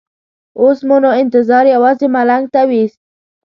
اوس 0.59 0.77
مو 0.87 0.97
نو 1.03 1.11
انتظار 1.21 1.65
یوازې 1.75 2.07
ملنګ 2.15 2.45
ته 2.53 2.61
وېست. 2.69 2.99